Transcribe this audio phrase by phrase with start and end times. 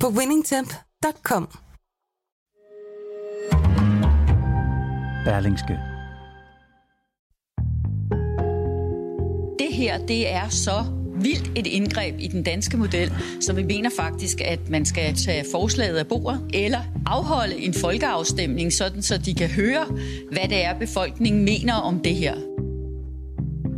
[0.00, 1.48] på winningtemp.com.
[5.24, 5.78] Berlingske.
[9.58, 10.84] Det her, det er så
[11.22, 15.44] vildt et indgreb i den danske model, så vi mener faktisk, at man skal tage
[15.52, 19.84] forslaget af bordet, eller afholde en folkeafstemning, sådan så de kan høre,
[20.32, 22.34] hvad det er, befolkningen mener om det her.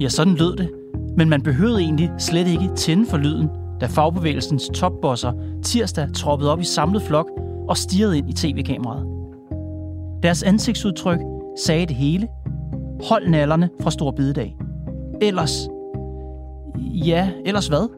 [0.01, 0.71] Ja, sådan lød det.
[1.17, 3.49] Men man behøvede egentlig slet ikke tænde for lyden,
[3.81, 5.33] da fagbevægelsens topbosser
[5.63, 7.31] tirsdag troppede op i samlet flok
[7.69, 9.07] og stirrede ind i tv-kameraet.
[10.23, 11.21] Deres ansigtsudtryk
[11.65, 12.29] sagde det hele.
[13.09, 14.57] Hold nallerne fra Stor Bidedag.
[15.23, 15.69] Ellers...
[16.79, 17.89] Ja, ellers hvad?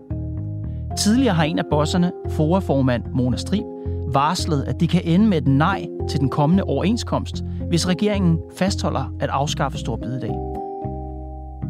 [0.99, 3.65] Tidligere har en af bosserne, foreformand Mona Strib,
[4.13, 9.13] varslet, at de kan ende med et nej til den kommende overenskomst, hvis regeringen fastholder
[9.21, 10.35] at afskaffe Stor Bidedag.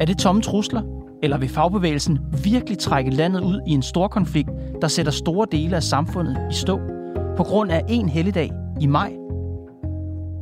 [0.01, 0.83] Er det tomme trusler,
[1.23, 4.51] eller vil fagbevægelsen virkelig trække landet ud i en stor konflikt,
[4.83, 6.81] der sætter store dele af samfundet i stå
[7.37, 9.13] på grund af en helligdag i maj?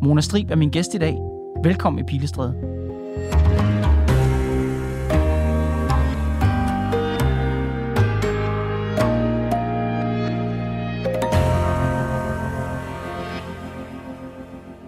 [0.02, 1.18] Mona Strib er min gæst i dag.
[1.64, 2.54] Velkommen i Pilestræde.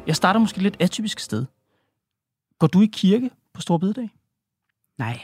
[0.07, 1.47] Jeg starter måske lidt atypisk sted.
[2.59, 4.11] Går du i kirke på Storbededag?
[4.99, 5.21] Nej.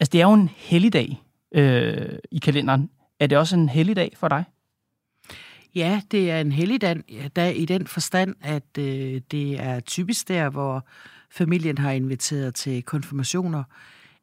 [0.00, 1.22] Altså, det er jo en helligdag
[1.54, 2.90] øh, i kalenderen.
[3.20, 4.44] Er det også en helligdag for dig?
[5.74, 6.96] Ja, det er en helligdag
[7.36, 10.86] dag i den forstand, at øh, det er typisk der, hvor
[11.30, 13.64] familien har inviteret til konfirmationer,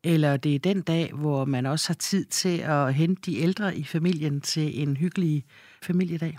[0.03, 3.77] eller det er den dag, hvor man også har tid til at hente de ældre
[3.77, 5.43] i familien til en hyggelig
[5.83, 6.37] familiedag.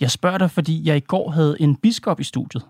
[0.00, 2.62] Jeg spørger dig, fordi jeg i går havde en biskop i studiet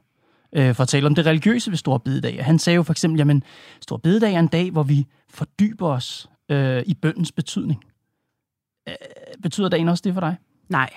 [0.52, 2.42] øh, for at tale om det religiøse ved Stor.
[2.42, 3.42] Han sagde jo for eksempel, at
[3.80, 7.84] Stor Bededag er en dag, hvor vi fordyber os øh, i bøndens betydning.
[8.88, 8.94] Øh,
[9.42, 10.36] betyder dagen også det for dig?
[10.68, 10.90] Nej,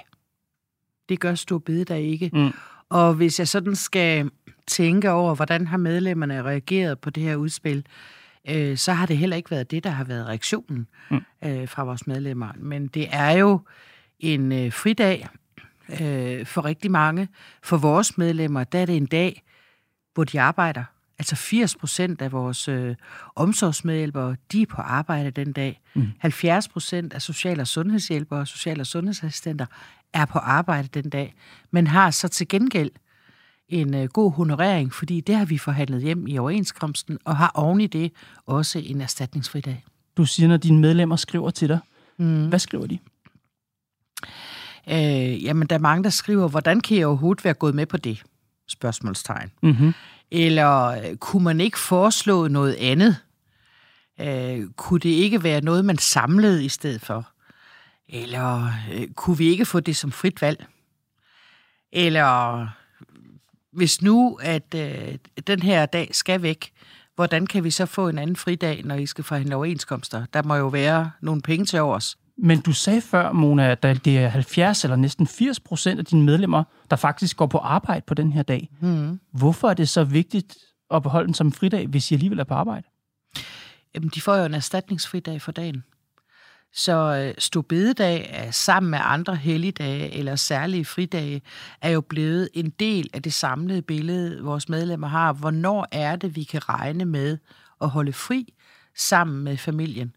[1.09, 2.29] det gør Stor Bededag ikke.
[2.33, 2.51] Mm.
[2.89, 4.29] Og hvis jeg sådan skal
[4.67, 7.85] tænke over, hvordan har medlemmerne reageret på det her udspil,
[8.49, 11.21] øh, så har det heller ikke været det, der har været reaktionen mm.
[11.45, 12.49] øh, fra vores medlemmer.
[12.55, 13.59] Men det er jo
[14.19, 15.27] en øh, fridag
[16.01, 17.27] øh, for rigtig mange.
[17.63, 19.43] For vores medlemmer, der er det en dag,
[20.13, 20.83] hvor de arbejder.
[21.19, 22.95] Altså 80 procent af vores øh,
[23.35, 25.81] omsorgsmedhjælpere, de er på arbejde den dag.
[25.93, 26.07] Mm.
[26.19, 29.65] 70 procent af social- og sundhedshjælpere og social- og sundhedsassistenter
[30.13, 31.35] er på arbejde den dag,
[31.71, 32.91] men har så til gengæld
[33.69, 37.81] en øh, god honorering, fordi det har vi forhandlet hjem i overenskomsten, og har oven
[37.81, 38.11] i det
[38.45, 39.85] også en erstatningsfri dag.
[40.17, 41.79] Du siger, når dine medlemmer skriver til dig.
[42.17, 42.47] Mm.
[42.47, 42.99] Hvad skriver de?
[44.89, 47.97] Øh, jamen, der er mange, der skriver, hvordan kan jeg overhovedet være gået med på
[47.97, 48.23] det?
[48.67, 49.51] Spørgsmålstegn.
[49.63, 49.93] Mm-hmm.
[50.31, 53.17] Eller øh, kunne man ikke foreslå noget andet?
[54.21, 57.29] Øh, kunne det ikke være noget, man samlede i stedet for?
[58.09, 60.65] Eller øh, kunne vi ikke få det som frit valg?
[61.91, 62.67] Eller
[63.71, 65.17] hvis nu, at øh,
[65.47, 66.71] den her dag skal væk,
[67.15, 70.25] hvordan kan vi så få en anden fridag, når I skal forhandle overenskomster?
[70.33, 72.17] Der må jo være nogle penge til overs.
[72.41, 76.23] Men du sagde før, Mona, at det er 70 eller næsten 80 procent af dine
[76.23, 78.69] medlemmer, der faktisk går på arbejde på den her dag.
[78.79, 79.19] Mm.
[79.31, 80.57] Hvorfor er det så vigtigt
[80.91, 82.87] at beholde den som en fridag, hvis I alligevel er på arbejde?
[83.95, 85.83] Jamen, de får jo en erstatningsfridag for dagen.
[86.73, 91.41] Så øh, Stobededag er sammen med andre helligdage eller særlige fridage
[91.81, 95.33] er jo blevet en del af det samlede billede, vores medlemmer har.
[95.33, 97.37] Hvornår er det, vi kan regne med
[97.81, 98.53] at holde fri
[98.95, 100.13] sammen med familien?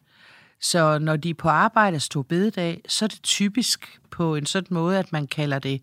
[0.62, 4.75] Så når de er på arbejde stor bededag, så er det typisk på en sådan
[4.75, 5.82] måde, at man kalder det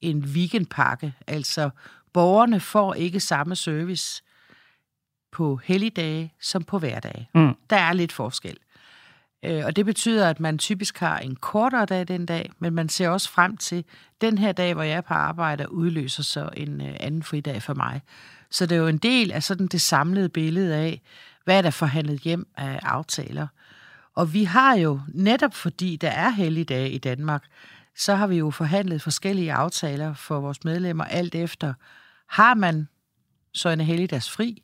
[0.00, 1.14] en weekendpakke.
[1.26, 1.70] Altså,
[2.12, 4.22] borgerne får ikke samme service
[5.32, 7.28] på helligdage som på hverdage.
[7.34, 7.54] Mm.
[7.70, 8.56] Der er lidt forskel.
[9.44, 12.88] Øh, og det betyder, at man typisk har en kortere dag den dag, men man
[12.88, 13.84] ser også frem til,
[14.20, 17.74] den her dag, hvor jeg er på arbejde, udløser så en øh, anden fridag for
[17.74, 18.02] mig.
[18.50, 21.00] Så det er jo en del af sådan det samlede billede af,
[21.44, 23.46] hvad er der forhandlet hjem af aftaler.
[24.16, 27.44] Og vi har jo, netop fordi der er helligdage i Danmark,
[27.96, 31.74] så har vi jo forhandlet forskellige aftaler for vores medlemmer, alt efter,
[32.28, 32.88] har man
[33.52, 34.62] så en helligdags fri,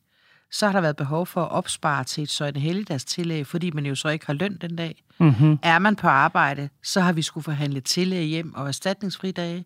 [0.51, 3.87] så har der været behov for at opspare til et sådan helligdags tillæg, fordi man
[3.87, 5.05] jo så ikke har løn den dag.
[5.19, 5.59] Mm-hmm.
[5.63, 9.65] Er man på arbejde, så har vi skulle forhandle tillæg hjem og erstatningsfri dage.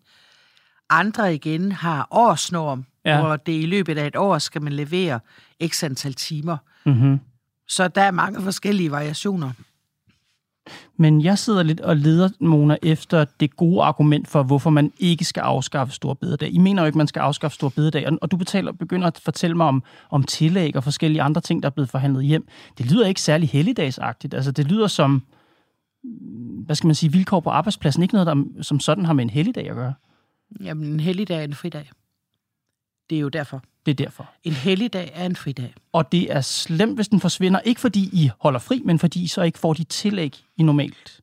[0.89, 3.21] Andre igen har årsnorm, ja.
[3.21, 5.19] hvor det i løbet af et år skal man levere
[5.67, 6.57] x antal timer.
[6.85, 7.19] Mm-hmm.
[7.67, 9.51] Så der er mange forskellige variationer.
[10.97, 15.25] Men jeg sidder lidt og leder, Mona, efter det gode argument for, hvorfor man ikke
[15.25, 16.53] skal afskaffe Stor Bededag.
[16.53, 19.19] I mener jo ikke, man skal afskaffe Stor Bededag, og- og du betaler, begynder at
[19.23, 22.47] fortælle mig om, om tillæg og forskellige andre ting, der er blevet forhandlet hjem.
[22.77, 24.33] Det lyder ikke særlig helligdagsagtigt.
[24.33, 25.23] Altså, det lyder som,
[26.65, 28.03] hvad skal man sige, vilkår på arbejdspladsen.
[28.03, 29.93] Ikke noget, der som sådan har med en helligdag at gøre.
[30.63, 31.89] Jamen, en helligdag er en fridag.
[33.11, 33.63] Det er jo derfor.
[33.85, 34.29] Det er derfor.
[34.43, 35.73] En helligdag er en fridag.
[35.91, 37.59] Og det er slemt, hvis den forsvinder.
[37.59, 41.21] Ikke fordi I holder fri, men fordi I så ikke får de tillæg, I normalt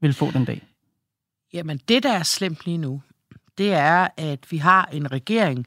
[0.00, 0.62] vil få den dag.
[1.52, 3.02] Jamen, det, der er slemt lige nu,
[3.58, 5.66] det er, at vi har en regering,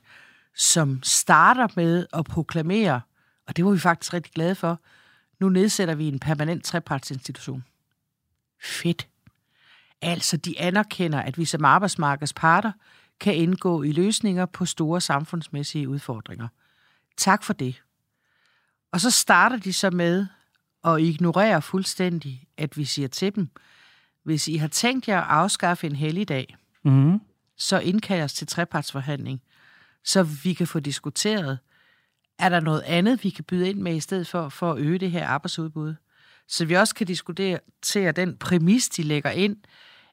[0.56, 3.01] som starter med at proklamere,
[3.48, 4.80] og det var vi faktisk rigtig glade for,
[5.39, 7.66] nu nedsætter vi en permanent trepartsinstitution.
[8.63, 9.07] Fedt.
[10.01, 12.71] Altså, de anerkender, at vi som arbejdsmarkedsparter
[13.19, 16.48] kan indgå i løsninger på store samfundsmæssige udfordringer.
[17.18, 17.81] Tak for det.
[18.92, 20.27] Og så starter de så med
[20.86, 23.50] at ignorere fuldstændig, at vi siger til dem,
[24.24, 27.21] hvis I har tænkt jer at afskaffe en helligdag, Mm-hmm.
[27.57, 29.42] så indkald os til trepartsforhandling,
[30.04, 31.60] så vi kan få diskuteret,
[32.39, 34.98] er der noget andet, vi kan byde ind med i stedet for, for at øge
[34.98, 35.95] det her arbejdsudbud?
[36.48, 39.57] Så vi også kan diskutere til den præmis, de lægger ind,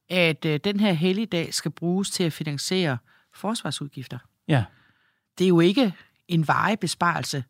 [0.08, 2.98] at øh, den her helligdag skal bruges til at finansiere
[3.34, 4.18] forsvarsudgifter.
[4.48, 4.64] Ja.
[5.38, 5.92] Det er jo ikke
[6.28, 7.44] en varig besparelse,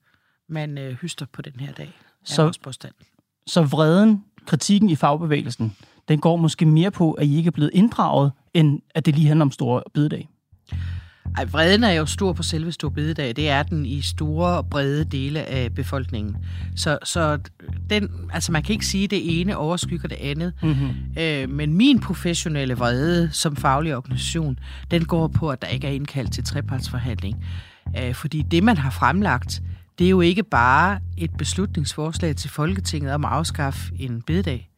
[0.48, 1.92] man øh, hyster på den her dag.
[2.24, 2.42] Så-.
[3.46, 5.76] Så vreden, kritikken i fagbevægelsen,
[6.08, 9.26] den går måske mere på, at I ikke er blevet inddraget, end at det lige
[9.26, 10.28] handler om store bededag.
[11.36, 13.36] Ej, vreden er jo stor på selve Stor Bededag.
[13.36, 16.36] Det er den i store, brede dele af befolkningen.
[16.76, 17.38] Så, så
[17.90, 20.52] den, altså man kan ikke sige, at det ene overskygger det andet.
[20.62, 20.88] Mm-hmm.
[21.18, 24.58] Øh, men min professionelle vrede som faglig organisation,
[24.90, 27.44] den går på, at der ikke er indkaldt til trepartsforhandling.
[27.98, 29.62] Øh, fordi det, man har fremlagt,
[29.98, 34.70] det er jo ikke bare et beslutningsforslag til Folketinget om at afskaffe en bededag.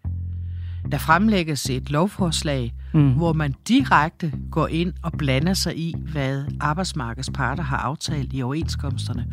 [0.93, 3.13] Der fremlægges et lovforslag, Mm.
[3.13, 8.43] hvor man direkte går ind og blander sig i, hvad arbejdsmarkedets parter har aftalt i
[8.43, 9.27] overenskomsterne,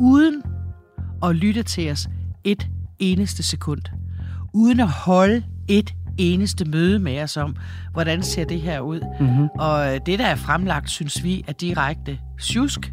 [0.00, 0.42] uden
[1.22, 2.08] at lytte til os
[2.44, 2.68] et
[2.98, 3.82] eneste sekund.
[4.54, 7.56] Uden at holde et eneste møde med os om,
[7.92, 9.00] hvordan ser det her ud.
[9.20, 9.48] Mm-hmm.
[9.58, 12.92] Og øh, det, der er fremlagt, synes vi er direkte sjusk.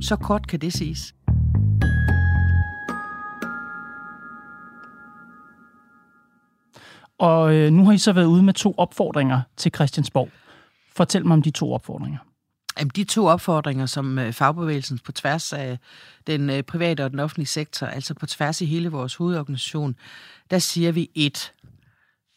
[0.00, 1.14] Så kort kan det siges.
[7.20, 10.28] Og øh, nu har I så været ude med to opfordringer til Christiansborg.
[10.96, 12.18] Fortæl mig om de to opfordringer.
[12.78, 15.78] Jamen, de to opfordringer, som øh, fagbevægelsen på tværs af
[16.26, 19.96] den øh, private og den offentlige sektor, altså på tværs i hele vores hovedorganisation,
[20.50, 21.52] der siger vi et,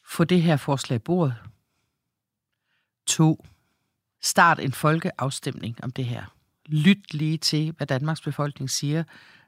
[0.08, 1.36] få det her forslag i bordet.
[3.08, 3.46] To,
[4.22, 6.24] start en folkeafstemning om det her.
[6.66, 9.04] Lyt lige til, hvad Danmarks befolkning siger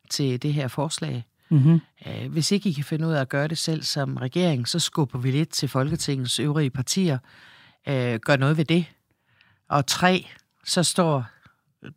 [0.10, 1.26] til det her forslag.
[1.50, 1.82] Mm-hmm.
[2.08, 4.80] Øh, Hvis ikke I kan finde ud af at gøre det selv som regering, så
[4.80, 7.18] skubber vi lidt til Folketingets øvrige partier.
[7.88, 8.86] Øh, Gør noget ved det.
[9.70, 10.28] Og tre,
[10.66, 11.26] så står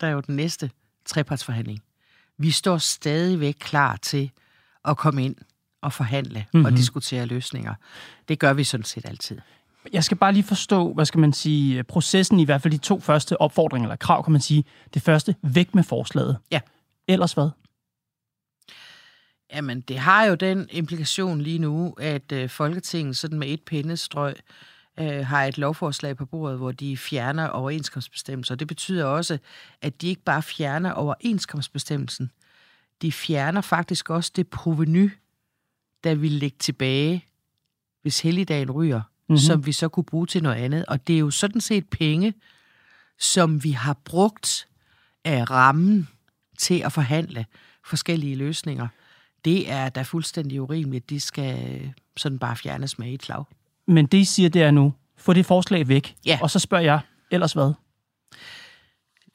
[0.01, 0.71] der jo den næste
[1.07, 1.83] trepartsforhandling.
[2.39, 4.31] Vi står stadigvæk klar til
[4.85, 5.37] at komme ind
[5.83, 6.65] og forhandle mm-hmm.
[6.65, 7.75] og diskutere løsninger.
[8.29, 9.39] Det gør vi sådan set altid.
[9.93, 13.01] Jeg skal bare lige forstå, hvad skal man sige, processen i hvert fald de to
[13.01, 14.65] første opfordringer, eller krav, kan man sige.
[14.95, 16.39] Det første, væk med forslaget.
[16.51, 16.61] Ja.
[17.09, 17.49] Ellers hvad?
[19.55, 24.35] Jamen, det har jo den implikation lige nu, at øh, Folketinget sådan med et pindestrøg
[25.01, 28.55] øh, har et lovforslag på bordet, hvor de fjerner overenskomstbestemmelser.
[28.55, 29.39] Det betyder også,
[29.83, 32.31] at de ikke bare fjerner overenskomstbestemmelsen,
[33.03, 35.11] de fjerner faktisk også det proveny,
[36.05, 37.25] der vil ligge tilbage,
[38.03, 39.35] hvis helligdagen ryger, Mhm.
[39.35, 39.39] mm-hmm.
[39.39, 40.85] som vi så kunne bruge til noget andet.
[40.87, 42.35] Og det er jo sådan set penge,
[43.19, 44.69] som vi har brugt
[45.25, 46.09] af rammen
[46.59, 47.47] til at forhandle
[47.85, 48.89] forskellige løsninger.
[49.45, 51.11] Det er da fuldstændig urimeligt.
[51.11, 51.81] De skal
[52.17, 53.45] sådan bare fjernes med et slag.
[53.87, 56.17] Men det, I siger, det er nu, få det forslag væk.
[56.27, 56.39] Ja.
[56.43, 57.73] Og så spørger jeg, ellers hvad?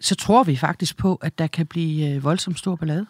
[0.04, 3.06] så tror vi faktisk på, at der kan blive øh, voldsomt stor ballade.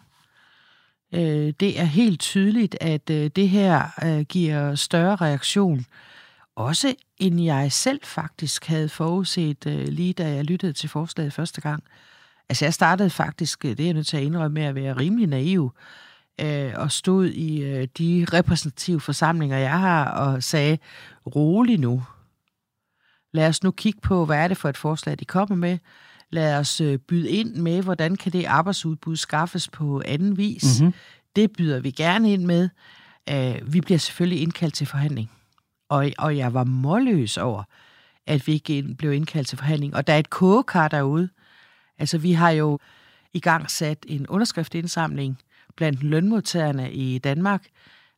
[1.14, 5.86] Øh, det er helt tydeligt, at øh, det her øh, giver større reaktion.
[6.56, 11.62] Også end jeg selv faktisk havde forudset, øh, lige da jeg lyttede til forslaget første
[11.62, 11.84] gang.
[12.50, 14.98] Altså jeg startede faktisk, øh, det er jeg nødt til at indrømme, med at være
[14.98, 15.74] rimelig naiv,
[16.42, 20.78] øh, og stod i øh, de repræsentative forsamlinger, jeg har, og sagde,
[21.36, 22.04] rolig nu.
[23.34, 25.78] Lad os nu kigge på, hvad er det for et forslag, de kommer med.
[26.30, 30.82] lad os øh, byde ind med, hvordan kan det arbejdsudbud skaffes på anden vis.
[30.82, 30.94] Mm-hmm.
[31.36, 32.70] Det byder vi gerne ind med.
[33.32, 35.32] Uh, vi bliver selvfølgelig indkaldt til forhandling.
[35.90, 37.64] Og, og jeg var målløs over,
[38.28, 39.96] at vi ikke blev indkaldt til forhandling.
[39.96, 41.30] Og der er et kogekar derude.
[41.98, 42.80] Altså, vi har jo
[43.34, 45.38] i gang sat en underskriftindsamling
[45.76, 47.66] blandt lønmodtagerne i Danmark,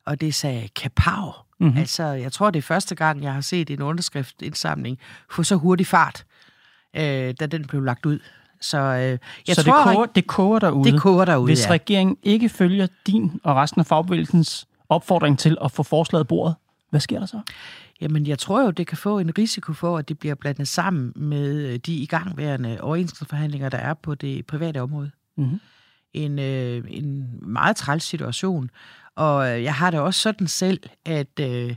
[0.05, 1.35] og det sagde kapav.
[1.59, 1.77] Mm-hmm.
[1.77, 4.97] Altså, jeg tror, det er første gang, jeg har set en underskriftindsamling
[5.31, 6.25] få så hurtig fart,
[6.95, 8.19] øh, da den blev lagt ud.
[8.61, 10.91] Så, øh, jeg så tror, det, koger, det koger derude.
[10.91, 11.71] Det koger derude, Hvis ja.
[11.71, 16.55] regeringen ikke følger din og resten af fagbevægelsens opfordring til at få forslaget bordet,
[16.89, 17.39] hvad sker der så?
[18.01, 21.13] Jamen, jeg tror jo, det kan få en risiko for, at det bliver blandet sammen
[21.15, 25.11] med de igangværende overenskomstforhandlinger, der er på det private område.
[25.37, 25.59] Mm-hmm.
[26.15, 28.69] En, øh, en meget træls situation.
[29.15, 31.75] Og jeg har det også sådan selv, at øh,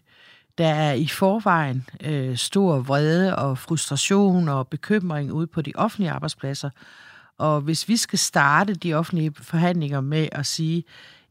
[0.58, 6.10] der er i forvejen øh, stor vrede og frustration og bekymring ude på de offentlige
[6.10, 6.70] arbejdspladser.
[7.38, 10.84] Og hvis vi skal starte de offentlige forhandlinger med at sige,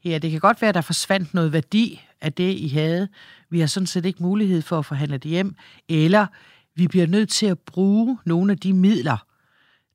[0.05, 3.07] ja, det kan godt være, at der forsvandt noget værdi af det, I havde.
[3.49, 5.55] Vi har sådan set ikke mulighed for at forhandle det hjem.
[5.89, 6.27] Eller
[6.75, 9.17] vi bliver nødt til at bruge nogle af de midler,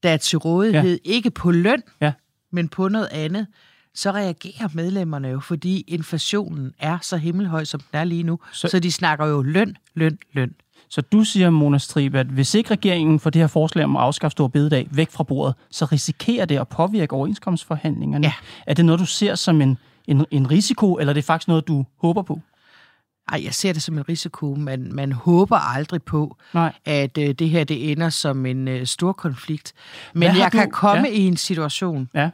[0.03, 1.11] der er til rådighed, ja.
[1.11, 2.13] ikke på løn, ja.
[2.53, 3.47] Men på noget andet
[3.95, 8.39] så reagerer medlemmerne jo, fordi inflationen er så himmelhøj, som den er lige nu.
[8.53, 10.55] Så, så de snakker jo løn, løn, løn.
[10.89, 14.03] Så du siger, Mona Strib, at hvis ikke regeringen får det her forslag om at
[14.03, 18.27] afskaffe stor bededag væk fra bordet, så risikerer det at påvirke overenskomstforhandlingerne.
[18.27, 18.33] Ja.
[18.67, 21.69] Er det noget, du ser som en, en, en risiko, eller er det faktisk noget,
[21.69, 22.41] du håber på?
[23.33, 24.55] Ej, jeg ser det som en risiko.
[24.55, 26.73] Man, man håber aldrig på, Nej.
[26.85, 29.73] at øh, det her det ender som en øh, stor konflikt.
[30.15, 30.59] Men jeg du?
[30.59, 31.15] kan komme ja.
[31.15, 32.31] i en situation, ja.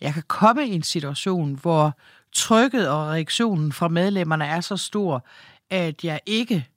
[0.00, 1.98] jeg kan komme i en situation, hvor
[2.32, 5.26] trykket og reaktionen fra medlemmerne er så stor,
[5.70, 6.68] at jeg ikke,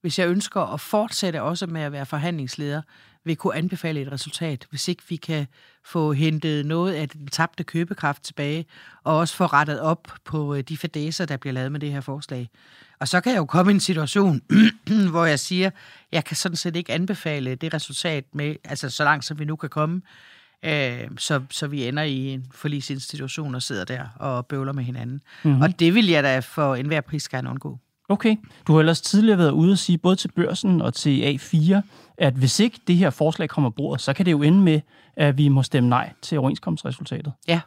[0.00, 2.82] hvis jeg ønsker at fortsætte også med at være forhandlingsleder,
[3.24, 5.46] vil kunne anbefale et resultat, hvis ikke vi kan
[5.84, 8.66] få hentet noget af den tabte købekraft tilbage,
[9.04, 12.50] og også få rettet op på de fadæser, der bliver lavet med det her forslag.
[13.00, 14.40] Og så kan jeg jo komme i en situation,
[15.10, 15.70] hvor jeg siger,
[16.12, 19.56] jeg kan sådan set ikke anbefale det resultat med, altså så langt som vi nu
[19.56, 20.02] kan komme,
[20.64, 25.20] øh, så, så vi ender i en forlisinstitution og sidder der og bøvler med hinanden.
[25.42, 25.62] Mm-hmm.
[25.62, 27.78] Og det vil jeg da for enhver pris gerne undgå.
[28.12, 28.36] Okay.
[28.66, 31.80] Du har ellers tidligere været ude og sige, både til børsen og til A4,
[32.18, 34.80] at hvis ikke det her forslag kommer på bordet, så kan det jo ende med,
[35.16, 37.32] at vi må stemme nej til overenskomstresultatet.
[37.48, 37.60] Ja.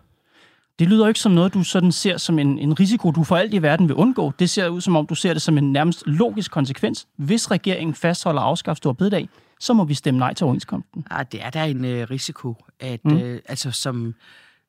[0.80, 3.36] Det lyder jo ikke som noget, du sådan ser som en, en risiko, du for
[3.36, 4.34] alt i verden vil undgå.
[4.40, 7.08] Det ser ud som om, du ser det som en nærmest logisk konsekvens.
[7.18, 11.06] Hvis regeringen fastholder at afskaffe stor bededag, så må vi stemme nej til overenskomsten.
[11.12, 13.18] Ja, det er der en øh, risiko, at mm.
[13.18, 14.16] øh, altså som,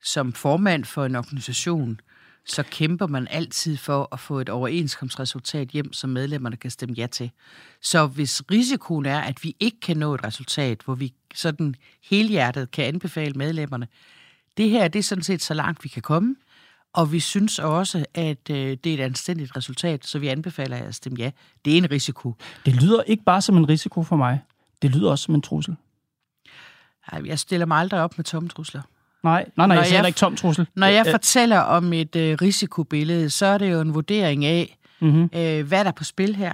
[0.04, 2.00] som formand for en organisation,
[2.47, 7.07] så kæmper man altid for at få et overenskomstresultat hjem, som medlemmerne kan stemme ja
[7.07, 7.31] til.
[7.83, 12.71] Så hvis risikoen er, at vi ikke kan nå et resultat, hvor vi sådan helhjertet
[12.71, 13.88] kan anbefale medlemmerne,
[14.57, 16.37] det her det er sådan set så langt, vi kan komme,
[16.93, 20.95] og vi synes også, at øh, det er et anstændigt resultat, så vi anbefaler at
[20.95, 21.31] stemme ja.
[21.65, 22.35] Det er en risiko.
[22.67, 24.41] Det lyder ikke bare som en risiko for mig.
[24.83, 25.76] Det lyder også som en trussel.
[27.25, 28.83] Jeg stiller mig aldrig op med tomme trusler.
[29.26, 30.66] Nej, nej, nej, jeg siger ikke tom trussel.
[30.75, 35.30] Når jeg fortæller om et øh, risikobillede, så er det jo en vurdering af, mm-hmm.
[35.35, 36.52] øh, hvad der er på spil her.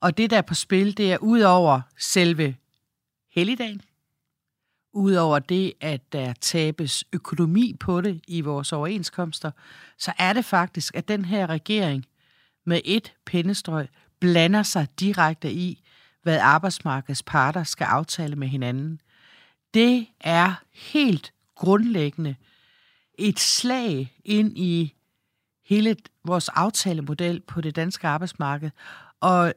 [0.00, 2.56] Og det, der er på spil, det er ud over selve
[3.34, 3.80] helligdagen,
[4.92, 9.50] ud over det, at der tabes økonomi på det i vores overenskomster,
[9.98, 12.04] så er det faktisk, at den her regering
[12.66, 13.88] med et pindestrøg
[14.20, 15.84] blander sig direkte i,
[16.22, 19.00] hvad arbejdsmarkedets parter skal aftale med hinanden.
[19.74, 21.32] Det er helt
[21.64, 22.34] grundlæggende
[23.18, 24.94] et slag ind i
[25.66, 28.70] hele vores aftalemodel på det danske arbejdsmarked.
[29.20, 29.54] Og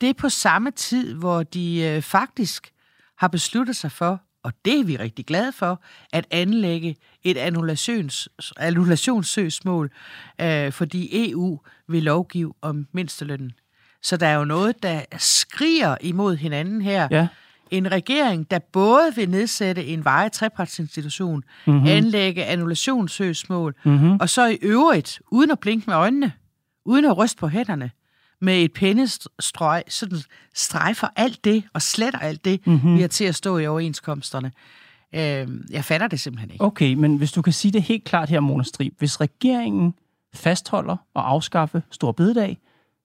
[0.00, 2.72] det er på samme tid, hvor de øh, faktisk
[3.18, 5.82] har besluttet sig for, og det er vi rigtig glade for,
[6.12, 9.90] at anlægge et annulations, annullationssøgsmål,
[10.40, 13.52] øh, fordi EU vil lovgive om mindstelønnen.
[14.02, 17.08] Så der er jo noget, der skriger imod hinanden her.
[17.10, 17.28] Ja.
[17.76, 21.86] En regering, der både vil nedsætte en veje trepartsinstitution, mm-hmm.
[21.86, 24.16] anlægge annullationssøgsmål, mm-hmm.
[24.20, 26.32] og så i øvrigt, uden at blinke med øjnene,
[26.84, 27.90] uden at ryste på hænderne,
[28.40, 30.18] med et pennestrøg, sådan
[30.54, 32.96] strejfer alt det og sletter alt det, mm-hmm.
[32.96, 34.52] vi har til at stå i overenskomsterne.
[35.14, 36.64] Øh, jeg fatter det simpelthen ikke.
[36.64, 38.94] Okay, men hvis du kan sige det helt klart her, Mona Strib.
[38.98, 39.94] Hvis regeringen
[40.34, 42.58] fastholder og afskaffe stor bededag,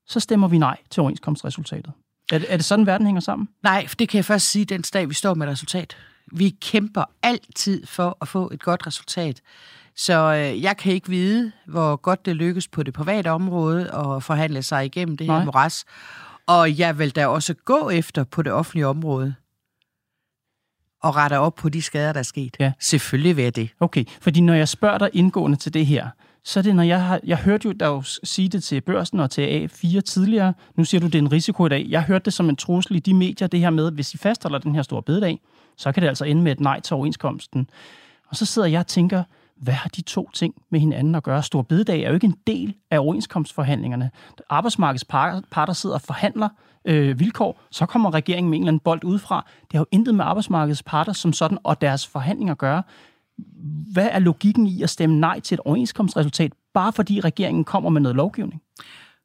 [0.08, 1.94] så stemmer vi nej til overenskomstresultatet.
[2.34, 3.48] Er det, er det sådan, verden hænger sammen?
[3.64, 5.98] Nej, for det kan jeg først sige den dag, vi står med et resultat.
[6.34, 9.42] Vi kæmper altid for at få et godt resultat.
[9.96, 14.24] Så øh, jeg kan ikke vide, hvor godt det lykkes på det private område at
[14.24, 15.46] forhandle sig igennem det her Nej.
[15.46, 15.86] moras.
[16.48, 19.36] Og jeg vil da også gå efter på det offentlige område.
[21.04, 22.56] og rette op på de skader, der er sket.
[22.60, 22.72] Ja.
[22.80, 23.70] Selvfølgelig vil jeg det.
[23.80, 26.10] Okay, fordi når jeg spørger dig indgående til det her,
[26.44, 27.20] så er det, når jeg har...
[27.24, 30.54] Jeg hørte jo dig sige det til børsen og til A4 tidligere.
[30.76, 31.86] Nu siger du, det er en risiko i dag.
[31.90, 34.60] Jeg hørte det som en trussel i de medier, det her med, hvis I fastholder
[34.60, 35.42] den her store bededag,
[35.78, 37.70] så kan det altså ende med et nej til overenskomsten.
[38.28, 39.24] Og så sidder jeg og tænker,
[39.56, 41.44] hvad har de to ting med hinanden at gøre?
[41.44, 44.12] Stor bededag er jo ikke en del af overenskomstforhandlingerne.
[44.50, 46.50] Arbejdsmarkedets parter, parter sidder og forhandler
[46.86, 49.46] øh, vilkår, så kommer regeringen med en eller anden bold udefra.
[49.62, 52.84] Det har jo intet med arbejdsmarkedets parter som sådan og deres forhandlinger at gøre.
[53.94, 58.02] Hvad er logikken i at stemme nej til et overenskomstresultat, bare fordi regeringen kommer med
[58.02, 58.62] noget lovgivning?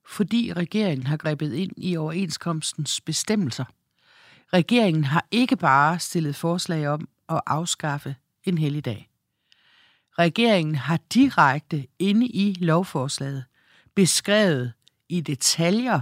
[0.09, 3.65] Fordi regeringen har grebet ind i overenskomstens bestemmelser.
[4.53, 9.11] Regeringen har ikke bare stillet forslag om at afskaffe en helligdag.
[10.19, 13.45] Regeringen har direkte inde i lovforslaget
[13.95, 14.73] beskrevet
[15.09, 16.01] i detaljer,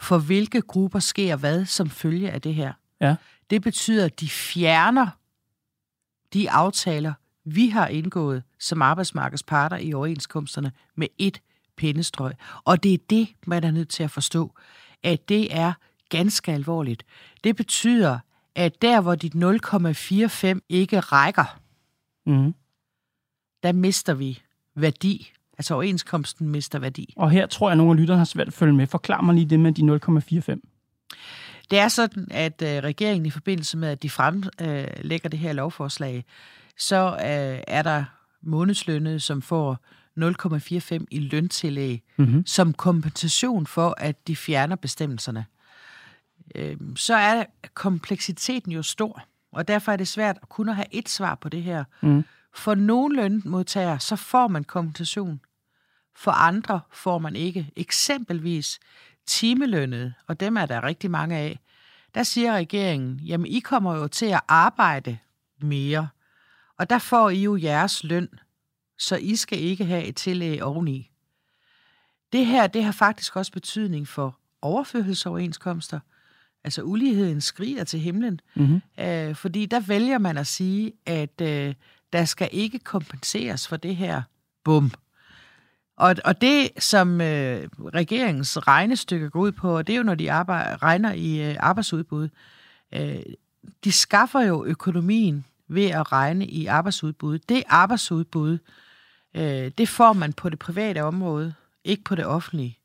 [0.00, 2.72] for hvilke grupper sker hvad som følge af det her.
[3.00, 3.16] Ja.
[3.50, 5.06] Det betyder, at de fjerner
[6.34, 7.12] de aftaler,
[7.44, 11.40] vi har indgået som arbejdsmarkedsparter i overenskomsterne med et
[11.76, 12.32] pindestrøg.
[12.64, 14.54] Og det er det, man er nødt til at forstå,
[15.02, 15.72] at det er
[16.08, 17.04] ganske alvorligt.
[17.44, 18.18] Det betyder,
[18.54, 21.58] at der, hvor dit 0,45 ikke rækker,
[22.26, 22.54] Mm.
[23.62, 24.42] der mister vi
[24.74, 25.32] værdi.
[25.58, 27.14] Altså overenskomsten mister værdi.
[27.16, 28.86] Og her tror jeg, at nogle af lytterne har svært at følge med.
[28.86, 30.60] Forklar mig lige det med de 0,45.
[31.70, 36.24] Det er sådan, at øh, regeringen i forbindelse med, at de fremlægger det her lovforslag,
[36.78, 38.04] så øh, er der
[38.42, 39.78] månedslønnet, som får
[40.98, 42.46] 0,45 i løntillæg, Mm-hmm.
[42.46, 45.46] som kompensation for, at de fjerner bestemmelserne.
[46.54, 50.86] Øh, så er kompleksiteten jo stor, og derfor er det svært at kun at have
[50.90, 51.84] et svar på det her.
[52.02, 52.24] Mm.
[52.54, 55.40] For nogle lønmodtagere, så får man kompensation.
[56.16, 57.70] For andre får man ikke.
[57.76, 58.78] Eksempelvis
[59.26, 61.58] timelønnet, og dem er der rigtig mange af.
[62.14, 65.18] Der siger regeringen, jamen I kommer jo til at arbejde
[65.60, 66.08] mere,
[66.78, 68.28] og der får I jo jeres løn,
[68.98, 71.10] så I skal ikke have et tillæg oveni.
[72.32, 76.00] Det her, det har faktisk også betydning for overførselsoverenskomster.
[76.64, 78.82] Altså uligheden skriger til himlen, Mm-hmm.
[79.00, 81.74] øh, fordi der vælger man at sige, at øh,
[82.12, 84.22] der skal ikke kompenseres for det her.
[84.64, 84.92] Bum.
[85.96, 90.32] Og, og det, som øh, regeringens regnestykke går ud på, det er jo, når de
[90.32, 92.28] arbejder, regner i øh, arbejdsudbud.
[92.94, 93.22] Øh,
[93.84, 97.38] de skaffer jo økonomien ved at regne i arbejdsudbud.
[97.38, 98.58] Det arbejdsudbud,
[99.34, 102.78] øh, det får man på det private område, ikke på det offentlige.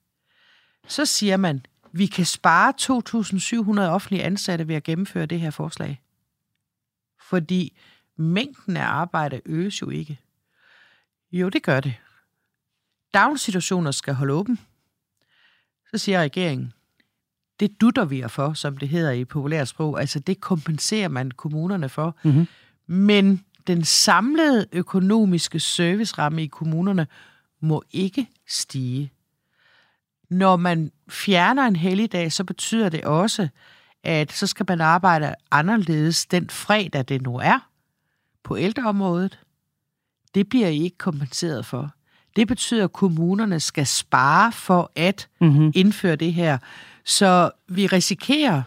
[0.88, 6.02] Så siger man, vi kan spare 2.700 offentlige ansatte ved at gennemføre det her forslag.
[7.22, 7.78] Fordi
[8.16, 10.20] mængden af arbejde øges jo ikke.
[11.32, 11.94] Jo, det gør det.
[13.14, 14.60] Daginstitutioner skal holde åben.
[15.92, 16.74] Så siger regeringen,
[17.60, 20.00] det dutter vi jer for, som det hedder i populært sprog.
[20.00, 22.18] Altså det kompenserer man kommunerne for.
[22.24, 22.48] Mm-hmm.
[22.92, 27.08] Men den samlede økonomiske serviceramme i kommunerne
[27.62, 29.12] må ikke stige.
[30.30, 33.48] Når man fjerner en helligdag, så betyder det også,
[34.04, 37.70] at så skal man arbejde anderledes den fredag, det nu er,
[38.44, 39.40] på ældreområdet.
[40.36, 41.92] Det bliver I ikke kompenseret for.
[42.36, 45.72] Det betyder, at kommunerne skal spare for at Mm-hmm.
[45.76, 46.58] indføre det her.
[47.06, 48.62] Så vi risikerer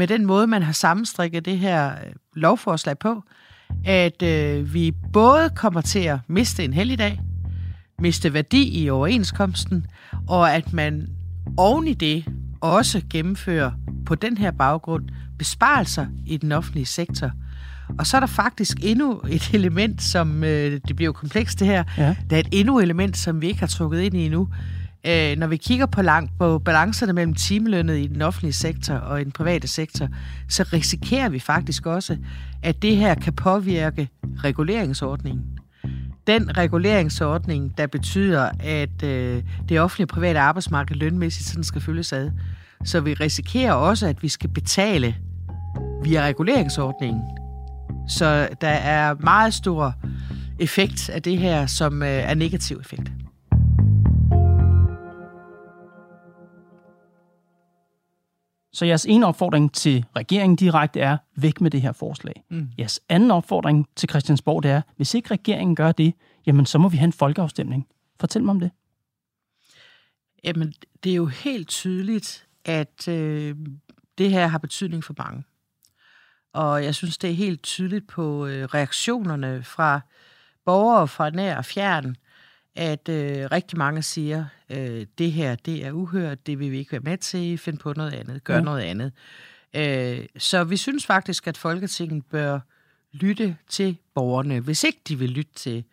[0.00, 1.96] med den måde, man har sammenstrikket det her øh,
[2.36, 3.22] lovforslag på,
[3.84, 7.20] at øh, vi både kommer til at miste en helligdag,
[7.98, 9.86] miste værdi i overenskomsten,
[10.28, 11.08] og at man
[11.56, 12.24] oven i det
[12.60, 13.70] også gennemfører
[14.06, 15.04] på den her baggrund
[15.38, 17.30] besparelser i den offentlige sektor.
[17.98, 21.66] Og så er der faktisk endnu et element, som, øh, det bliver jo komplekst det
[21.66, 22.16] her, Ja.
[22.30, 24.48] der er et endnu element, som vi ikke har trukket ind i endnu.
[25.06, 29.20] Øh, når vi kigger på, lang, på balancerne mellem timelønnet i den offentlige sektor og
[29.20, 30.08] i den private sektor,
[30.48, 32.16] så risikerer vi faktisk også,
[32.62, 34.08] at det her kan påvirke
[34.44, 35.44] reguleringsordningen.
[36.26, 42.12] Den reguleringsordning, der betyder, at øh, det offentlige og private arbejdsmarked lønmæssigt sådan skal følges
[42.12, 42.30] ad.
[42.84, 45.16] Så vi risikerer også, at vi skal betale
[46.02, 47.22] via reguleringsordningen.
[48.08, 49.94] Så der er meget stor
[50.58, 53.12] effekt af det her, som øh, er negativ effekt.
[58.72, 62.42] Så jeres ene opfordring til regeringen direkte er, væk med det her forslag.
[62.50, 62.68] Mm.
[62.78, 66.14] Jeres anden opfordring til Christiansborg, det er, hvis ikke regeringen gør det,
[66.46, 67.86] jamen så må vi have en folkeafstemning.
[68.20, 68.70] Fortæl mig om det.
[70.44, 73.56] Jamen, det er jo helt tydeligt, at øh,
[74.18, 75.44] det her har betydning for mange.
[76.52, 80.00] Og jeg synes, det er helt tydeligt på øh, reaktionerne fra
[80.64, 82.16] borgere fra nær og fjern,
[82.76, 86.92] at øh, rigtig mange siger, øh, det her, det er uhørt, det vil vi ikke
[86.92, 88.60] være med til, find på noget andet, gør ja.
[88.60, 89.12] noget andet.
[89.74, 92.60] Øh, så vi synes faktisk, at Folketinget bør
[93.12, 94.60] lytte til borgerne.
[94.60, 95.84] Hvis ikke de vil lytte til,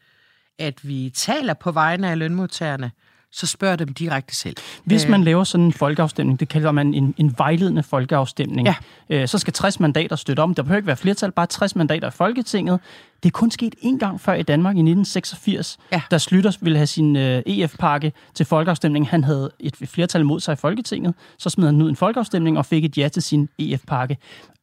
[0.57, 2.91] at vi taler på vegne af lønmodtagerne,
[3.37, 4.55] så spørg dem direkte selv.
[4.85, 8.75] Hvis Øh, man laver sådan en folkeafstemning, det kalder man en, en vejledende folkeafstemning, Ja.
[9.09, 10.55] øh, så skal 60 mandater støtte om.
[10.55, 12.79] Der behøver ikke være flertal, bare 60 mandater i Folketinget.
[13.23, 16.01] Det er kun sket én gang før i Danmark i 1986, Ja.
[16.11, 19.09] da Slytter ville have sin øh, EF-pakke til folkeafstemning.
[19.09, 22.65] Han havde et flertal imod sig i Folketinget, så smed han ud en folkeafstemning og
[22.65, 24.17] fik et ja til sin EF-pakke.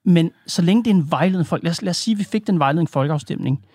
[0.05, 2.25] Men så længe det er en vejledende folk, lad os, lad os sige, at vi
[2.25, 3.57] fik den vejledende folkeafstemning.
[3.59, 3.67] Det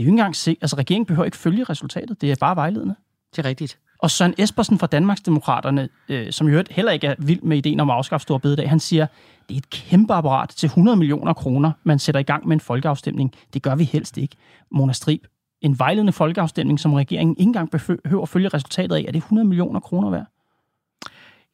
[0.00, 2.94] er jo ikke engang se, altså regeringen behøver ikke følge resultatet, det er bare vejledende.
[3.36, 3.78] Det er rigtigt.
[4.04, 7.90] Og Søren Espersen fra Danmarksdemokraterne, øh, som jo heller ikke er vild med ideen om
[7.90, 9.06] at afskaffe Stor Bededag, han siger,
[9.48, 12.60] det er et kæmpe apparat til 100 millioner kroner, man sætter i gang med en
[12.60, 13.34] folkeafstemning.
[13.54, 14.36] Det gør vi helst ikke.
[14.70, 15.24] Mona Strib,
[15.60, 19.48] en vejledende folkeafstemning, som regeringen ikke engang behøver at følge resultatet af, er det 100
[19.48, 20.26] millioner kroner værd?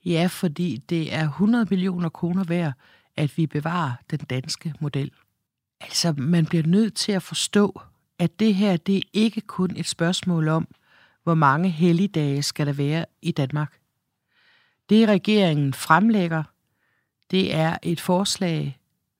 [0.04, 2.72] Ja, fordi det er 100 millioner kroner værd,
[3.16, 5.10] at vi bevarer den danske model.
[5.80, 7.80] Altså, man bliver nødt til at forstå,
[8.18, 10.68] at det her, det er ikke kun et spørgsmål om,
[11.24, 13.78] hvor mange helligdage skal der være i Danmark.
[14.88, 16.42] Det regeringen fremlægger,
[17.30, 18.78] det er et forslag,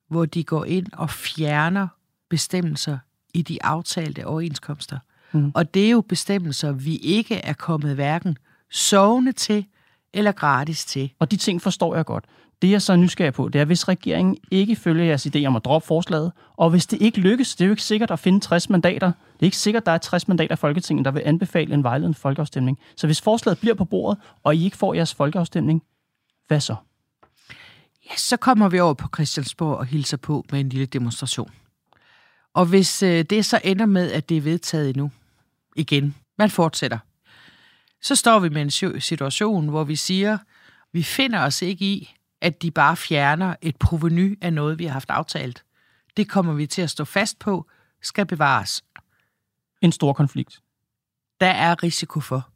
[0.09, 1.89] hvor de går ind og fjerner
[2.31, 2.99] bestemmelser
[3.35, 4.99] i de aftalte overenskomster.
[5.33, 5.53] Mm.
[5.55, 8.39] Og det er jo bestemmelser, vi ikke er kommet hverken
[8.71, 9.67] sovende til
[10.13, 11.13] eller gratis til.
[11.19, 12.25] Og de ting forstår jeg godt.
[12.63, 15.57] Det jeg så er nysgerrig på, det er, hvis regeringen ikke følger jeres idé om
[15.57, 18.41] at droppe forslaget, og hvis det ikke lykkes, det er jo ikke sikkert at finde
[18.41, 19.13] 60 mandater.
[19.41, 21.83] Det er ikke sikkert, at der er 60 mandater i Folketinget, der vil anbefale en
[21.83, 22.79] vejledende folkeafstemning.
[22.97, 25.83] Så hvis forslaget bliver på bordet, og I ikke får jeres folkeafstemning,
[26.47, 26.77] hvad så?
[28.11, 31.51] Ja, så kommer vi over på Christiansborg og hilser på med en lille demonstration.
[32.55, 35.11] Og hvis øh, det så ender med, at det er vedtaget endnu,
[35.77, 36.99] igen, man fortsætter,
[38.03, 40.39] så står vi med en situation, hvor vi siger,
[40.93, 44.93] vi finder os ikke i, at de bare fjerner et proveny af noget, vi har
[44.93, 45.65] haft aftalt.
[46.17, 47.67] Det kommer vi til at stå fast på,
[48.03, 48.85] skal bevares.
[49.81, 50.61] En stor konflikt.
[51.41, 52.51] Der er risiko for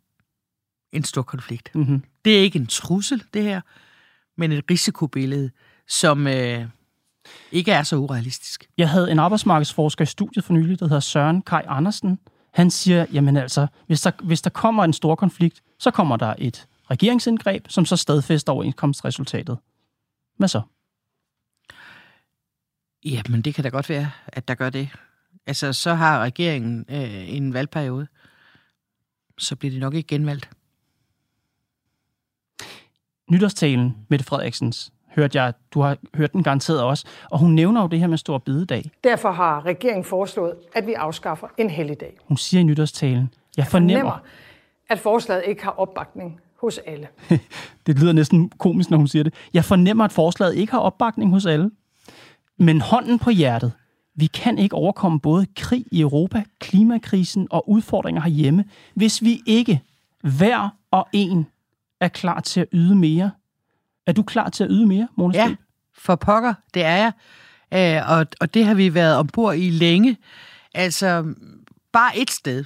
[0.92, 1.74] en stor konflikt.
[1.74, 2.04] Mm-hmm.
[2.24, 3.60] Det er ikke en trussel, det her,
[4.36, 5.50] men et risikobillede,
[5.88, 6.66] som øh,
[7.52, 8.68] ikke er så urealistisk.
[8.78, 12.18] Jeg havde en arbejdsmarkedsforsker i studiet for nylig, der hedder Søren Kai Andersen.
[12.52, 16.34] Han siger, jamen altså, hvis der, hvis der kommer en stor konflikt, så kommer der
[16.38, 19.58] et regeringsindgreb, som så stadfæster overenskomstresultatet.
[20.36, 20.60] Hvad så?
[23.04, 24.88] Ja, men det kan da godt være, at der gør det.
[25.46, 28.06] Altså, så har regeringen øh, en valgperiode.
[29.38, 30.50] Så bliver de nok ikke genvalgt.
[33.30, 37.86] Nytårstalen, Mette Frederiksens, hørte jeg, du har hørt den garanteret også, og hun nævner jo
[37.86, 38.90] det her med stor bededag.
[39.04, 42.18] Derfor har regeringen foreslået, at vi afskaffer en helligdag.
[42.24, 44.18] Hun siger i nytårstalen, jeg fornemmer, Nemmer,
[44.90, 47.08] at forslaget ikke har opbakning hos alle.
[47.86, 51.30] det lyder næsten komisk, når hun siger det, jeg fornemmer, at forslaget ikke har opbakning
[51.30, 51.70] hos alle.
[52.58, 53.72] Men hånden på hjertet,
[54.14, 59.80] vi kan ikke overkomme både krig i Europa, klimakrisen og udfordringer herhjemme, hvis vi ikke
[60.22, 61.46] hver og en
[62.00, 63.30] er klar til at yde mere.
[64.06, 65.54] Er du klar til at yde mere, Mona Ja,
[65.94, 67.12] for pokker, det er jeg.
[67.74, 70.16] Øh, og, og det har vi været ombord i længe.
[70.74, 71.34] Altså,
[71.92, 72.64] bare et sted.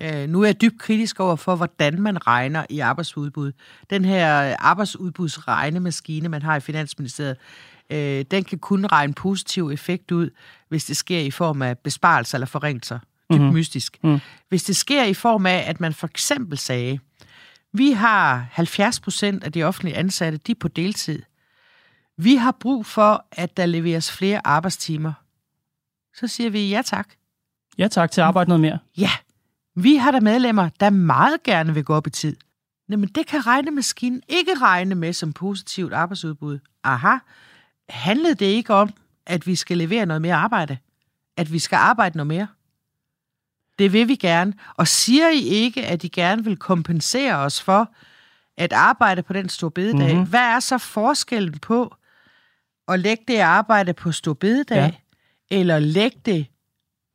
[0.00, 3.52] Øh, nu er jeg dybt kritisk over for, hvordan man regner i arbejdsudbud.
[3.90, 7.36] Den her arbejdsudbudsregnemaskine, man har i Finansministeriet,
[7.90, 10.30] øh, den kan kun regne positiv effekt ud,
[10.68, 12.98] hvis det sker i form af besparelser eller forringelser.
[13.32, 13.54] Dybt mm-hmm.
[13.54, 13.98] mystisk.
[14.02, 14.20] Mm.
[14.48, 16.98] Hvis det sker i form af, at man for eksempel sagde,
[17.72, 21.22] vi har 70 procent af de offentlige ansatte, de er på deltid.
[22.16, 25.12] Vi har brug for, at der leveres flere arbejdstimer.
[26.14, 27.08] Så siger vi ja tak.
[27.78, 28.78] Ja tak til at arbejde noget mere.
[28.96, 29.10] Ja,
[29.74, 32.36] vi har der medlemmer, der meget gerne vil gå op i tid.
[32.88, 36.58] Jamen, det kan regnemaskinen ikke regne med som positivt arbejdsudbud.
[36.84, 37.16] Aha,
[37.88, 38.90] handlede det ikke om,
[39.26, 40.78] at vi skal levere noget mere arbejde?
[41.36, 42.46] At vi skal arbejde noget mere?
[43.78, 44.52] Det vil vi gerne.
[44.76, 47.92] Og siger I ikke, at I gerne vil kompensere os for
[48.56, 50.12] at arbejde på den store bededag?
[50.14, 50.28] Mm-hmm.
[50.28, 51.94] Hvad er så forskellen på
[52.88, 54.76] at lægge det arbejde på store bededag,
[55.50, 55.56] Ja.
[55.56, 56.46] eller lægge det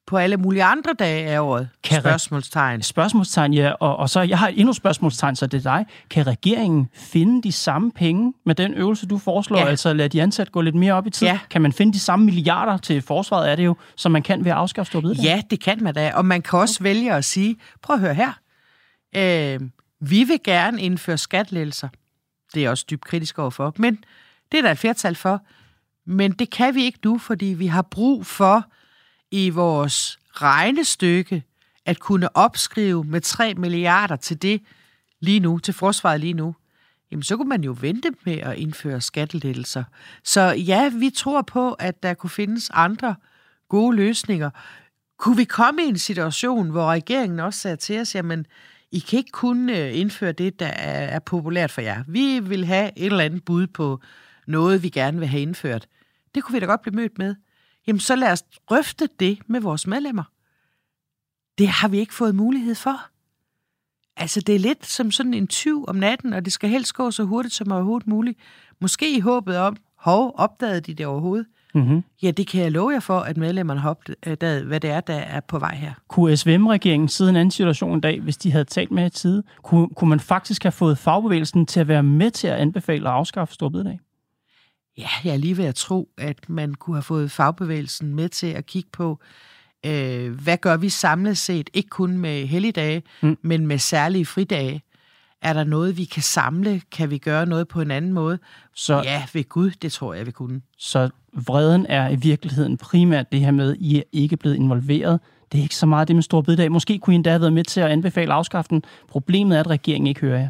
[0.07, 1.69] på alle mulige andre dage af året?
[1.83, 2.81] Kan Spørgsmålstegn.
[2.81, 3.71] Spørgsmålstegn, ja.
[3.71, 5.85] Og, og så, jeg har endnu spørgsmålstegn, så det er dig.
[6.09, 9.57] Kan regeringen finde de samme penge med den øvelse, du foreslår?
[9.57, 9.65] Ja.
[9.65, 11.27] Altså lade de ansatte gå lidt mere op i tid?
[11.27, 11.39] Ja.
[11.49, 14.51] Kan man finde de samme milliarder til forsvaret, er det jo, som man kan ved
[14.51, 15.23] at afskaffe store bededag?
[15.23, 16.11] Ja, det kan man da.
[16.15, 18.31] Og man kan også vælge at sige, prøv at høre her.
[19.15, 19.59] Øh,
[20.01, 21.87] vi vil gerne indføre skatlettelser.
[22.53, 23.73] Det er jeg også dybt kritisk overfor.
[23.77, 24.03] Men
[24.51, 25.41] det er der et flertal for.
[26.05, 28.65] Men det kan vi ikke nu, fordi vi har brug for
[29.34, 31.43] i vores regnestykke
[31.86, 34.62] at kunne opskrive med 3 milliarder til det
[35.19, 36.56] lige nu, til forsvaret lige nu.
[37.12, 39.84] jamen så kunne man jo vente med at indføre skattelettelser.
[40.24, 43.15] Så ja, vi tror på, at der kunne findes andre
[43.69, 44.50] gode løsninger.
[45.17, 48.46] Kunne vi komme i en situation, hvor regeringen også sagde til os, jamen,
[48.91, 52.04] I kan ikke kun øh, indføre det, der er populært for jer.
[52.08, 54.02] Vi vil have et eller andet bud på
[54.48, 55.88] noget, vi gerne vil have indført.
[56.36, 57.36] Det kunne vi da godt blive mødt med.
[57.88, 60.24] Jamen, så lad os drøfte det med vores medlemmer.
[61.58, 63.06] Det har vi ikke fået mulighed for.
[64.17, 67.12] Altså, det er lidt som sådan en tyv om natten, og det skal helst gå
[67.12, 68.39] så hurtigt som overhovedet muligt.
[68.82, 71.46] Måske i håbet om, hov, opdagede de det overhovedet?
[71.74, 72.04] Mm-hmm.
[72.24, 75.13] Ja, det kan jeg love jer for, at medlemmerne har opdaget, hvad det er, der
[75.13, 75.93] er på vej her.
[76.08, 79.43] Kunne SVM-regeringen sidde en anden situation i dag, hvis de havde talt med i tide?
[79.63, 83.15] Kunne, kunne man faktisk have fået fagbevægelsen til at være med til at anbefale at
[83.15, 84.00] afskaffe storbededag?
[84.97, 88.47] Ja, jeg er lige ved at tro, at man kunne have fået fagbevægelsen med til
[88.47, 89.19] at kigge på,
[89.86, 93.38] øh, hvad gør vi samlet set, ikke kun med helligdage, mm.
[93.41, 94.84] men med særlige fridage.
[95.41, 96.82] Er der noget, vi kan samle?
[96.91, 98.39] Kan vi gøre noget på en anden måde?
[98.75, 100.62] Så, ja, ved Gud, det tror jeg, vi kunne.
[100.77, 105.19] Så vreden er i virkeligheden primært det her med, at I er ikke blevet involveret.
[105.51, 106.71] Det er ikke så meget det med stor bededag.
[106.71, 108.84] Måske kunne I endda have været med til at anbefale afskaften.
[109.08, 110.49] Problemet er, at regeringen ikke hører jer.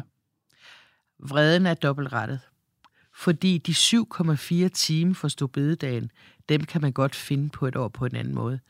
[1.28, 2.40] Vreden er dobbeltrettet.
[3.16, 6.10] Fordi de 7,4 timer for stor bededagen,
[6.48, 8.60] dem kan man godt finde på et år på en anden måde.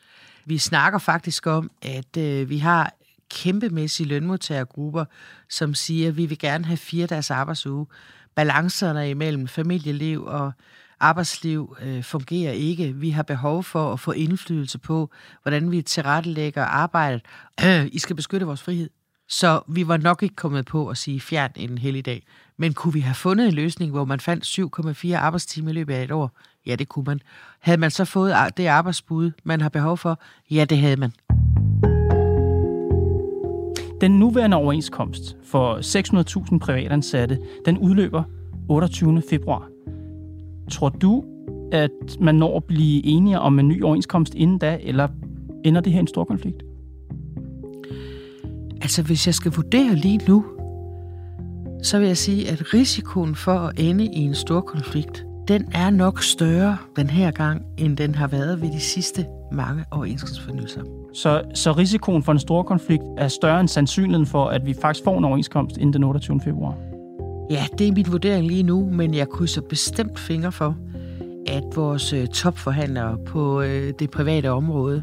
[0.45, 2.95] Vi snakker faktisk om, at øh, vi har
[3.31, 5.05] kæmpemæssige lønmodtagergrupper,
[5.49, 7.87] som siger, at vi vil gerne have fire dages arbejdsuge.
[8.35, 10.53] Balancerne imellem familieliv og
[11.01, 12.93] arbejdsliv øh, fungerer ikke.
[12.93, 15.11] Vi har behov for at få indflydelse på,
[15.43, 17.23] hvordan vi tilrettelægger arbejdet.
[17.65, 18.91] Øh, I skal beskytte vores frihed.
[19.29, 22.23] Så vi var nok ikke kommet på at sige fjern en helligdag.
[22.59, 26.05] Men kunne vi have fundet en løsning, hvor man fandt 7,4 arbejdstimer i løbet af
[26.05, 26.31] et år?
[26.67, 27.21] Ja, det kunne man.
[27.61, 30.21] Havde man så fået det arbejdsbud, man har behov for?
[30.51, 31.13] Ja, det havde man.
[34.01, 35.77] Den nuværende overenskomst for
[36.53, 38.23] 600.000 privatansatte, den udløber
[38.69, 39.23] 28.
[39.31, 39.69] februar.
[40.71, 41.25] Tror du,
[41.73, 41.91] at
[42.21, 45.09] man når at blive enige om en ny overenskomst inden da, eller
[45.65, 46.63] ender det her en stor konflikt?
[48.83, 50.45] Altså, hvis jeg skal vurdere lige nu,
[51.85, 55.91] så vil jeg sige, at risikoen for at ende i en stor konflikt, den er
[55.91, 60.81] nok større den her gang, end den har været ved de sidste mange overenskomstfornyelser.
[61.13, 65.05] Så, så risikoen for en stor konflikt er større end sandsynligheden for, at vi faktisk
[65.05, 66.41] får en overenskomst inden den 28.
[66.45, 66.77] februar?
[67.51, 70.77] Ja, det er min vurdering lige nu, men jeg krydser bestemt fingre for,
[71.47, 75.03] at vores øh, topforhandlere på øh, det private område,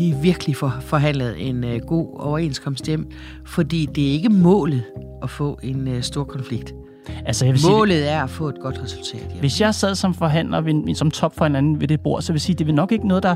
[0.00, 3.10] de virkelig får forhandlet en øh, god overenskomst hjem,
[3.46, 4.82] fordi det er ikke målet
[5.22, 6.74] at få en øh, stor konflikt.
[7.26, 9.22] Altså, jeg vil Målet sige, er at få et godt resultat.
[9.28, 9.40] Jamen.
[9.40, 12.74] Hvis jeg sad som forhandler, som topforhandler ved det bord, så vil sige, det vil
[12.74, 13.34] nok ikke noget, der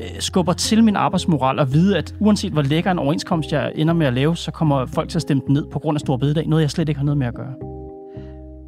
[0.00, 3.94] øh, skubber til min arbejdsmoral at vide, at uanset hvor lækker en overenskomst, jeg ender
[3.94, 6.16] med at lave, så kommer folk til at stemme den ned på grund af stor
[6.16, 6.48] bededag.
[6.48, 7.52] Noget, jeg slet ikke har noget med at gøre.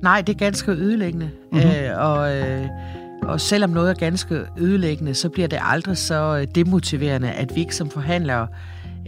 [0.03, 1.31] Nej, det er ganske ødelæggende.
[1.53, 1.69] Mm-hmm.
[1.69, 2.67] Øh, og, øh,
[3.29, 7.61] og selvom noget er ganske ødelæggende, så bliver det aldrig så øh, demotiverende, at vi
[7.61, 8.47] ikke som forhandlere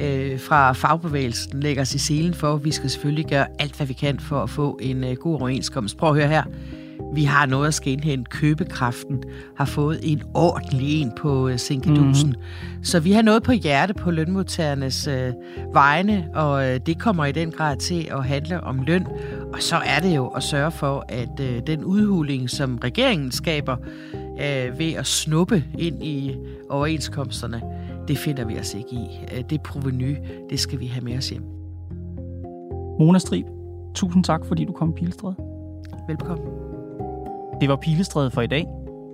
[0.00, 2.56] øh, fra fagbevægelsen lægger os i selen for.
[2.56, 5.96] Vi skal selvfølgelig gøre alt, hvad vi kan for at få en øh, god overenskomst.
[5.96, 6.42] Prøv at høre her.
[7.12, 8.30] Vi har noget at skal indhente.
[8.30, 9.22] Købekraften
[9.56, 12.28] har fået en ordentlig en på øh, Sinkedusen.
[12.28, 12.84] Mm-hmm.
[12.84, 15.32] Så vi har noget på hjerte på lønmodtagernes øh,
[15.72, 19.06] vegne, og øh, det kommer i den grad til at handle om løn.
[19.52, 23.76] Og så er det jo at sørge for, at øh, den udhuling, som regeringen skaber
[24.14, 26.36] øh, ved at snuppe ind i
[26.70, 27.62] overenskomsterne,
[28.08, 29.36] det finder vi os ikke i.
[29.36, 30.16] Øh, det proveny,
[30.50, 31.42] det skal vi have med os hjem.
[32.98, 33.46] Mona Strib,
[33.94, 35.34] tusind tak, fordi du kom, Pilestræde.
[36.08, 36.69] Velkommen.
[37.60, 38.66] Det var Pilestræde for i dag.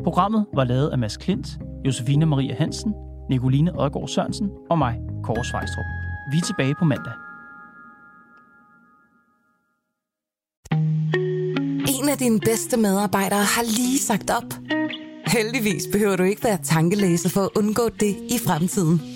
[0.04, 1.48] Programmet var lavet af Mads Klint,
[1.86, 2.94] Josefine Maria Hansen,
[3.30, 5.84] Nicoline Odgaard Sørensen og mig, Kåre Svejstrup.
[6.32, 7.12] Vi er tilbage på mandag.
[12.00, 14.54] En af dine bedste medarbejdere har lige sagt op.
[15.26, 19.15] Heldigvis behøver du ikke være tankelæser for at undgå det i fremtiden.